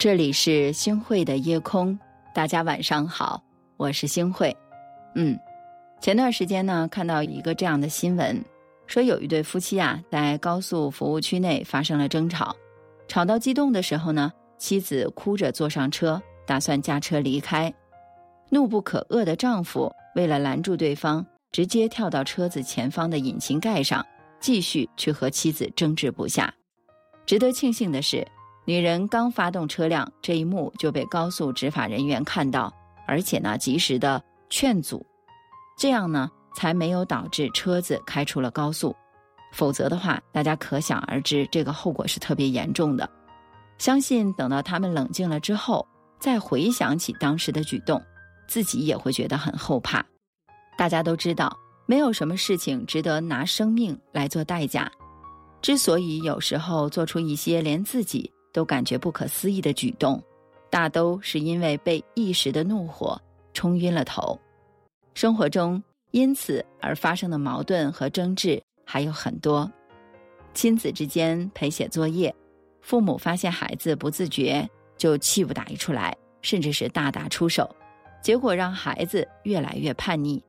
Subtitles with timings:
[0.00, 1.98] 这里是星汇的夜空，
[2.34, 3.38] 大家晚上好，
[3.76, 4.56] 我是星汇。
[5.14, 5.38] 嗯，
[6.00, 8.42] 前段时间呢，看到一个这样的新闻，
[8.86, 12.56] 说有一对夫妻啊，在高速服务区内发生了争吵，
[13.08, 17.70] 吵到激动的时候呢，妻子哭着坐上车，打算驾车离开。
[18.48, 24.02] 怒不可遏的丈夫为了拦住对方，直接跳到车子前方的引擎盖上，
[24.40, 26.50] 继续去和妻子争执不下。
[27.26, 28.26] 值得庆幸的是。
[28.66, 32.72] 女人刚发动车辆，这一幕就被高速执法人员看到，
[33.06, 35.04] 而且呢，及时的劝阻，
[35.76, 38.94] 这样呢，才没有导致车子开出了高速。
[39.52, 43.08] 否则的话，大家可想而知，这个后果是特别严重的。
[43.78, 45.84] 相信等到他们冷静了之后，
[46.20, 48.00] 再回想起当时的举动，
[48.46, 50.04] 自己也会觉得很后怕。
[50.76, 51.50] 大家都知道，
[51.86, 54.88] 没有什么事情值得拿生命来做代价。
[55.60, 58.30] 之所以有时候做出一些连自己。
[58.52, 60.22] 都感觉不可思议的举动，
[60.68, 63.20] 大都是因为被一时的怒火
[63.54, 64.38] 冲晕了头。
[65.14, 69.70] 生活中因此而发生的矛盾和争执还有很多。
[70.54, 72.34] 亲子之间陪写作业，
[72.80, 77.68] 父母发现孩子不自觉，就气不打一处来，甚至是大打出手，
[78.20, 80.42] 结果让孩子越来越叛逆。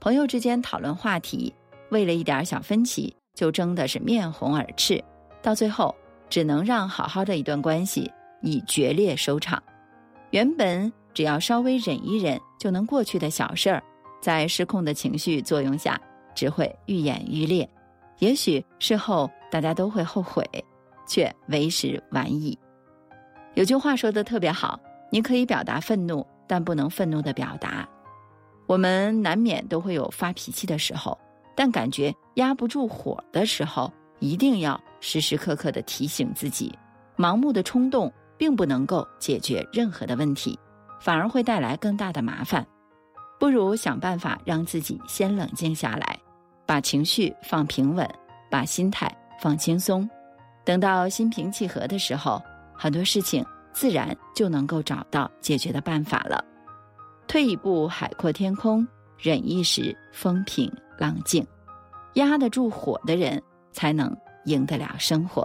[0.00, 1.54] 朋友之间讨论话题，
[1.90, 5.02] 为了一点小分歧就争的是面红耳赤，
[5.42, 5.94] 到最后。
[6.28, 8.10] 只能让好好的一段关系
[8.42, 9.62] 以决裂收场。
[10.30, 13.82] 原本只要稍微忍一忍就能过去的小事儿，
[14.20, 16.00] 在失控的情绪作用下，
[16.34, 17.68] 只会愈演愈烈。
[18.18, 20.44] 也许事后大家都会后悔，
[21.06, 22.58] 却为时晚矣。
[23.54, 24.78] 有句话说的特别好：
[25.10, 27.88] 你可以表达愤怒，但不能愤怒的表达。
[28.66, 31.16] 我们难免都会有发脾气的时候，
[31.54, 34.80] 但感觉压不住火的时候，一定要。
[35.00, 36.76] 时时刻刻的提醒自己，
[37.16, 40.58] 盲目的冲动并不能够解决任何的问题，
[41.00, 42.66] 反而会带来更大的麻烦。
[43.38, 46.18] 不如想办法让自己先冷静下来，
[46.64, 48.08] 把情绪放平稳，
[48.50, 50.08] 把心态放轻松。
[50.64, 52.42] 等到心平气和的时候，
[52.74, 56.42] 很多事情自然就能够找到解决的办法了。
[57.28, 58.84] 退一步海阔天空，
[59.18, 61.46] 忍一时风平浪静。
[62.14, 63.40] 压得住火的人，
[63.76, 64.16] 才能。
[64.46, 65.44] 赢得了生活，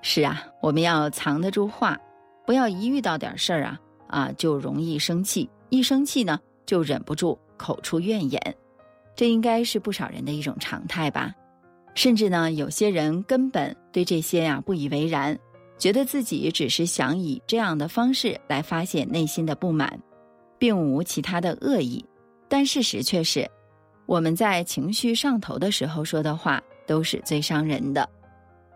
[0.00, 2.00] 是啊，我们要藏得住话，
[2.46, 8.40] 不要一遇到点事儿啊啊就容易生气，一生气呢就忍不住口出怨言，
[9.14, 11.30] 这应该是不少人的一种常态吧。
[11.94, 15.38] 甚至呢，有些人根本对这些呀不以为然，
[15.76, 20.00] 觉得自己只是想以这样的方式来发泄内心的不满，
[20.58, 22.02] 并无其他的恶意。
[22.48, 23.46] 但事实却是，
[24.06, 26.62] 我们在情绪上头的时候说的话。
[26.90, 28.08] 都是最伤人的。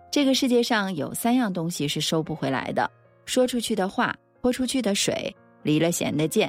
[0.09, 2.89] 这个世界上有三样东西是收不回来的：
[3.25, 6.49] 说出去的话、泼出去的水、离了弦的箭。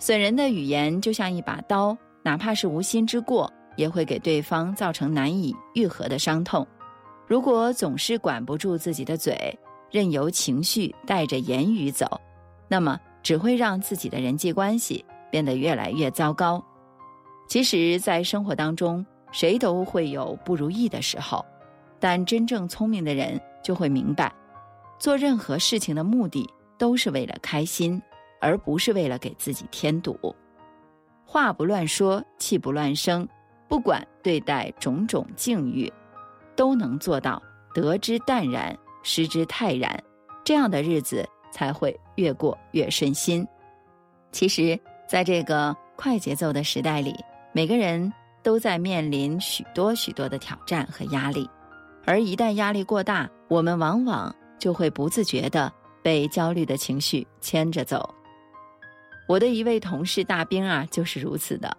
[0.00, 6.66] 损人的语言就像一把刀，哪怕是无心之过，也会给对方造成难以愈合的伤痛。
[7.28, 9.56] 如果总是管不住自己的嘴，
[9.92, 12.20] 任由情绪带着言语走，
[12.66, 16.60] 那么只会让自己的人际关系变得越来越糟糕。
[17.46, 21.44] 其实，在生活当中，谁都会有不如意的时候，
[21.98, 24.32] 但真正聪明的人就会明白，
[24.96, 28.00] 做任何事情的目的都是为了开心，
[28.40, 30.16] 而不是为了给自己添堵。
[31.24, 33.28] 话不乱说，气不乱生，
[33.66, 35.92] 不管对待种种境遇，
[36.54, 37.42] 都能做到
[37.74, 40.00] 得之淡然，失之泰然，
[40.44, 43.44] 这样的日子才会越过越顺心。
[44.30, 44.78] 其实，
[45.08, 47.12] 在这个快节奏的时代里，
[47.52, 48.12] 每个人。
[48.44, 51.48] 都在面临许多许多的挑战和压力，
[52.04, 55.72] 而一旦压力过大，我们往往就会不自觉的
[56.02, 58.14] 被焦虑的情绪牵着走。
[59.26, 61.74] 我的一位同事大兵啊，就是如此的。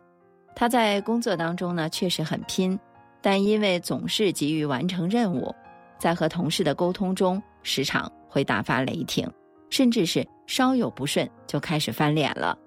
[0.55, 2.77] 他在工作当中呢，确实很拼，
[3.21, 5.53] 但因为总是急于完成任务，
[5.99, 9.29] 在和同事的沟通中，时常会大发雷霆，
[9.69, 12.57] 甚至是稍有不顺就开始翻脸了。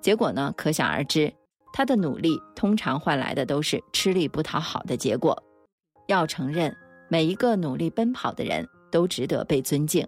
[0.00, 1.32] 结果呢，可想而知。
[1.72, 5.40] 他的努力通常换来的都是吃力不讨好的结果。
[6.08, 6.76] 要承认，
[7.08, 10.06] 每一个努力奔跑的人都值得被尊敬，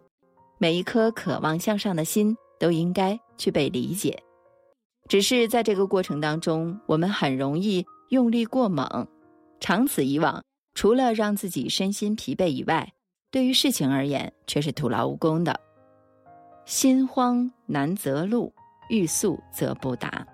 [0.58, 4.20] 每一颗渴望向上的心都应该去被理解。
[5.08, 9.06] 只是在这个过程当中，我们很容易用力过猛，
[9.60, 10.42] 长此以往，
[10.74, 12.92] 除了让自己身心疲惫以外，
[13.30, 15.58] 对于事情而言却是徒劳无功的。
[16.64, 18.52] 心慌难择路，
[18.88, 20.26] 欲速则不达。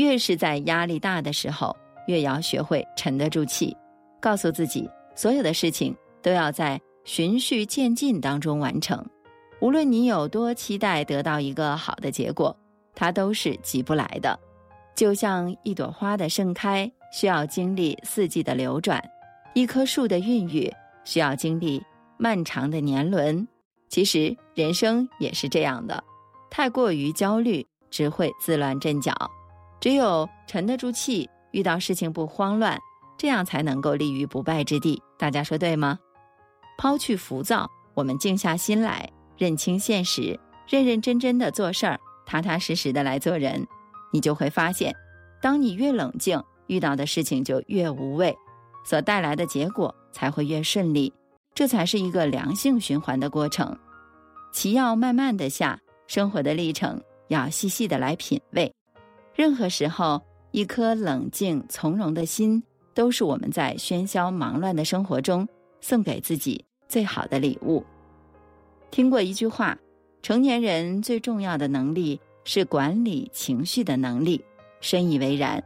[0.00, 1.76] 越是在压力大的时候，
[2.06, 3.76] 越要学会沉得住气，
[4.18, 9.04] 告诉自己，所有的事情都要在循序渐进当中完成。
[9.60, 12.56] 无论你有多期待得到一个好的结果，
[12.94, 14.38] 它都是急不来的。
[14.94, 19.02] 就像一朵花的盛开需要经历四季的流转，
[19.52, 20.72] 一棵树的孕育
[21.04, 21.82] 需要经历
[22.16, 23.46] 漫长的年轮。
[23.90, 26.02] 其实人生也是这样的，
[26.50, 29.14] 太过于焦虑只会自乱阵脚。
[29.80, 32.78] 只有沉得住气，遇到事情不慌乱，
[33.16, 35.02] 这样才能够立于不败之地。
[35.18, 35.98] 大家说对吗？
[36.76, 40.38] 抛去浮躁，我们静下心来，认清现实，
[40.68, 43.66] 认认真真的做事儿，踏踏实实的来做人，
[44.12, 44.94] 你就会发现，
[45.40, 48.36] 当你越冷静，遇到的事情就越无畏，
[48.84, 51.12] 所带来的结果才会越顺利。
[51.54, 53.76] 这才是一个良性循环的过程。
[54.52, 58.72] 棋要慢慢的下，生活的历程要细细的来品味。
[59.40, 60.20] 任何时候，
[60.50, 65.48] 一颗冷静从容的心，都是我们在喧嚣忙乱的生活中
[65.80, 67.82] 送给自己最好的礼物。
[68.90, 69.78] 听过一句话：
[70.20, 74.44] 成年人最重要的能力是管理情绪的能力，
[74.82, 75.64] 深以为然。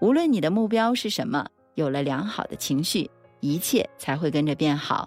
[0.00, 5.06] 无论你的目标是什么，有了良好的情绪，一切才会跟着变好。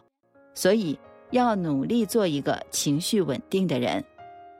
[0.53, 0.95] 所以，
[1.31, 4.05] 要努力做一个情绪稳定的人，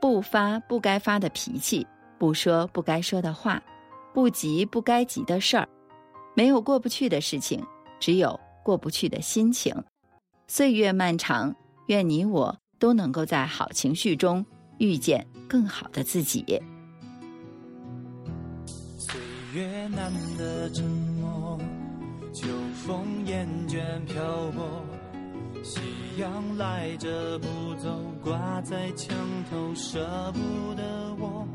[0.01, 1.85] 不发不该发的脾气。
[2.21, 3.59] 不说不该说的话，
[4.13, 5.67] 不急不该急的事儿，
[6.35, 7.65] 没有过不去的事情，
[7.99, 9.73] 只有过不去的心情。
[10.47, 11.55] 岁月漫长，
[11.87, 14.45] 愿你我都能够在好情绪中
[14.77, 16.45] 遇见更好的自己。
[18.99, 19.19] 岁
[19.55, 21.57] 月难得沉默，
[22.31, 22.47] 秋
[22.85, 24.85] 风厌倦漂泊，
[25.63, 25.79] 夕
[26.19, 27.89] 阳赖着不走，
[28.23, 29.17] 挂在墙
[29.49, 31.47] 头，舍不得我。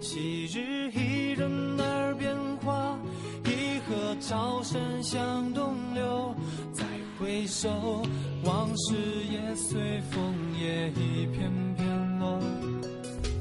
[0.00, 2.98] 昔日一人耳边话，
[3.44, 6.34] 一河潮声向东流。
[6.72, 6.84] 再
[7.18, 8.02] 回首，
[8.42, 8.94] 往事
[9.30, 12.40] 也随风也一片片落。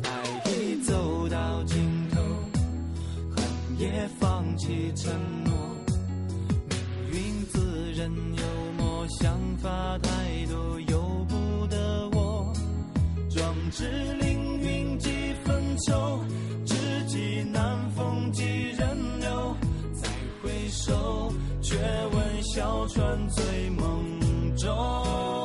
[0.03, 1.79] 爱已走到尽
[2.11, 2.21] 头，
[3.33, 5.13] 恨也放弃承
[5.45, 5.53] 诺。
[7.09, 8.43] 命运自认幽
[8.77, 12.53] 默，想法太多由不得我。
[13.29, 13.87] 壮志
[14.19, 15.09] 凌云几
[15.45, 16.19] 分愁。
[17.09, 18.43] 几难逢几
[18.77, 18.87] 人
[19.19, 19.55] 留，
[19.99, 20.07] 再
[20.43, 25.38] 回首，却闻小船醉梦中。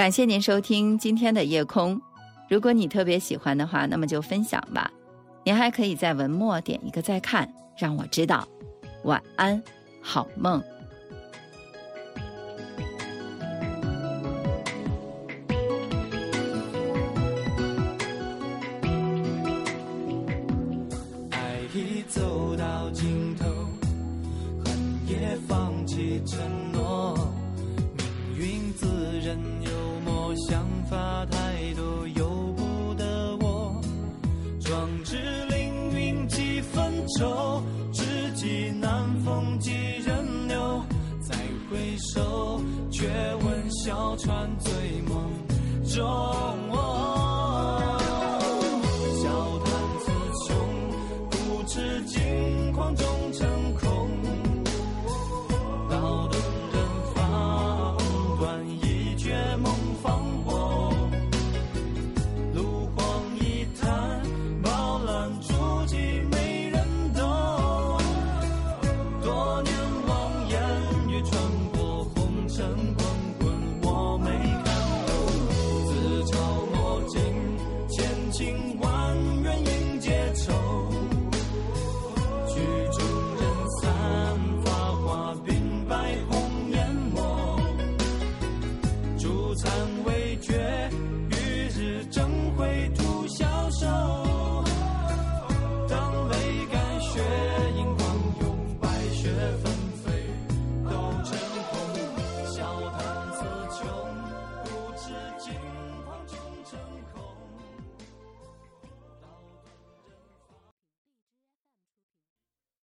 [0.00, 2.00] 感谢您收听今天的夜空。
[2.48, 4.90] 如果你特别喜欢的话，那么就分享吧。
[5.44, 8.48] 您还可以在文末点一个再看，让我知道。
[9.04, 9.62] 晚安，
[10.00, 10.64] 好梦。
[34.90, 35.16] 壮志
[35.48, 36.82] 凌云几分
[37.16, 38.02] 愁，知
[38.34, 38.90] 己难
[39.24, 39.70] 逢几
[40.04, 40.84] 人留。
[41.20, 41.36] 再
[41.70, 44.72] 回首，却闻小船醉
[45.08, 45.30] 梦
[45.86, 46.69] 中。